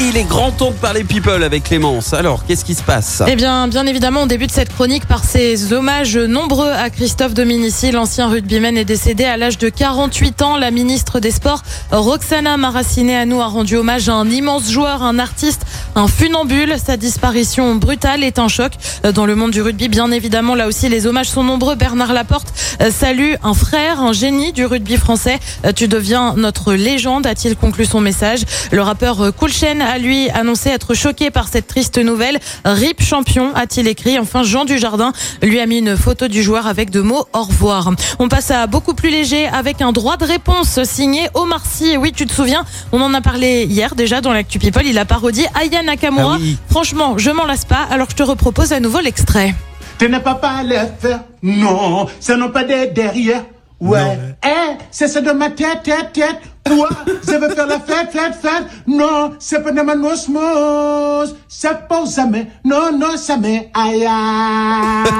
[0.00, 2.14] Il est grand temps de parler people avec Clémence.
[2.14, 3.22] Alors, qu'est-ce qui se passe?
[3.28, 7.92] Eh bien, bien évidemment, on débute cette chronique par ces hommages nombreux à Christophe Dominici.
[7.92, 10.56] L'ancien rugbyman est décédé à l'âge de 48 ans.
[10.56, 15.62] La ministre des Sports, Roxana Maracineanu, a rendu hommage à un immense joueur, un artiste,
[15.94, 16.74] un funambule.
[16.84, 18.72] Sa disparition brutale est un choc
[19.14, 19.88] dans le monde du rugby.
[19.88, 21.74] Bien évidemment, là aussi, les hommages sont nombreux.
[21.74, 25.38] Bernard Laporte euh, salue un frère, un génie du rugby français.
[25.64, 28.40] Euh, Tu deviens notre légende, a-t-il conclu son message.
[28.72, 32.38] Le rappeur euh, Cool Chain a lui annoncé être choqué par cette triste nouvelle.
[32.64, 34.18] RIP champion, a-t-il écrit.
[34.18, 37.90] Enfin, Jean Dujardin lui a mis une photo du joueur avec deux mots au revoir.
[38.18, 41.96] On passe à beaucoup plus léger avec un droit de réponse signé Omar Sy.
[41.96, 44.86] Oui, tu te souviens, on en a parlé hier déjà dans l'actu People.
[44.86, 46.34] Il a parodié Aya Nakamura.
[46.36, 46.56] Ah oui.
[46.70, 47.86] Franchement, je m'en lasse pas.
[47.90, 49.54] Alors je te repropose à nouveau l'extrait.
[49.98, 51.20] Tu n'as pas pas les faire.
[51.42, 53.44] Non, ce n'est pas des derrière.
[53.80, 54.18] Ouais.
[54.44, 56.40] Eh, c'est ça de ma tête, tête, tête.
[56.64, 56.88] Quoi?
[57.26, 58.64] Je veux faire la fête, fête, fête.
[58.86, 61.34] Non, c'est pas de ma osmose.
[61.48, 62.46] C'est pour jamais.
[62.64, 63.70] Non, non, jamais.
[63.74, 65.10] Aïe, aïe.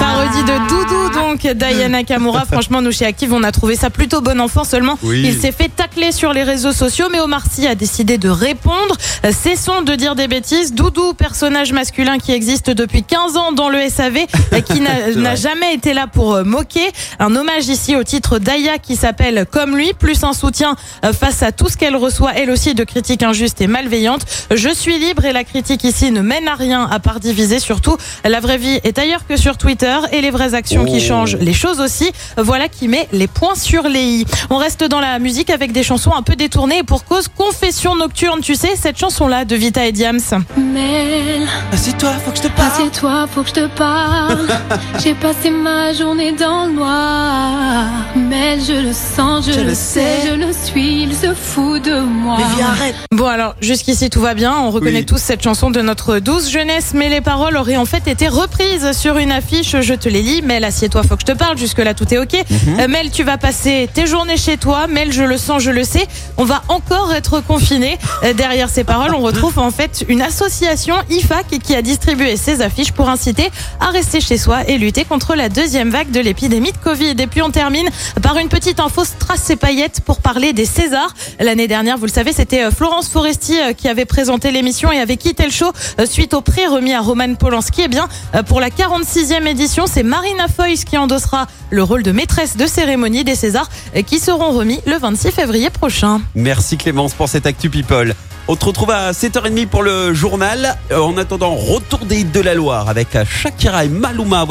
[0.00, 2.44] Parodie de Doudou donc Diana Kamura.
[2.44, 4.64] Franchement, nous chez Active, on a trouvé ça plutôt bon enfant.
[4.64, 5.22] Seulement, Oui.
[5.26, 8.96] il s'est fait tacler sur les réseaux sociaux, mais Omar Sy a décidé de répondre.
[9.24, 10.72] Euh, Cessons de dire des bêtises.
[10.72, 15.74] Doudou, personnage masculin qui existe depuis 15 ans dans le SAV, euh, qui n'a jamais
[15.74, 16.90] été là pour euh, moquer.
[17.18, 21.42] Un hommage ici au titre d'Aya qui s'appelle Comme lui, plus un soutien euh, face
[21.42, 24.22] à tout ce qu'elle reçoit, elle aussi, de critiques injustes et malveillantes.
[24.54, 27.58] Je suis libre et la critique ici ne mène à rien à part diviser.
[27.60, 31.08] Surtout, la vraie vie est ailleurs que sur Twitter et les vraies actions qui Oh.
[31.08, 32.10] changent les choses aussi.
[32.36, 34.26] Voilà qui met les points sur les i.
[34.50, 37.96] On reste dans la musique avec des chansons un peu détournées et pour cause Confession
[37.96, 38.40] nocturne.
[38.40, 40.20] Tu sais, cette chanson-là de Vita et Diams.
[40.56, 42.70] Mel, Assieds-toi, faut que je te parle.
[42.72, 44.46] assieds-toi, faut que je te parle.
[45.02, 47.84] J'ai passé ma journée dans le noir.
[48.16, 50.28] Mel, je le sens, je, Je le le sais, sais.
[50.28, 52.36] je le suis, il se fout de moi.
[52.38, 52.94] Mais viens, arrête.
[53.12, 55.06] Bon alors jusqu'ici tout va bien, on reconnaît Oui.
[55.06, 58.92] tous cette chanson de notre douce jeunesse, mais les paroles auraient en fait été reprises
[58.92, 61.78] sur une affiche, je te les lis, Mel assieds-toi, faut que je te parle, jusque
[61.78, 62.32] là tout est ok.
[62.50, 62.80] Mhm.
[62.80, 65.84] Euh, Mel tu vas passer tes journées chez toi, Mel je le sens, je le
[65.84, 66.06] sais,
[66.36, 67.98] on va encore être confinés.
[68.24, 72.60] Euh, Derrière ces paroles on retrouve en fait une association IFAC qui a distribué ces
[72.62, 73.50] affiches pour inciter
[73.80, 77.14] à rester chez soi et lutter contre la deuxième vague de l'épidémie de Covid.
[77.18, 77.88] Et puis on termine
[78.22, 81.14] par une petite info strass et paillettes pour parler des Césars.
[81.38, 84.98] L'année dernière, vous le savez, c'était euh, Florence Foresti euh, qui avait présenté l'émission et
[84.98, 87.82] avait quitté le show euh, suite au prix remis à Roman Polanski.
[87.84, 88.08] Eh bien,
[88.46, 93.22] pour la 46e édition, c'est Marina Foïs qui endossera le rôle de maîtresse de cérémonie
[93.24, 93.68] des Césars
[94.06, 96.20] qui seront remis le 26 février prochain.
[96.34, 98.14] Merci Clémence pour cette Actu People.
[98.48, 100.76] On te retrouve à 7h30 pour le journal.
[100.94, 104.46] En attendant, retour des de la Loire avec Shakira et Maluma.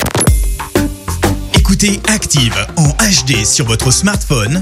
[1.55, 4.61] Écoutez Active en HD sur votre smartphone,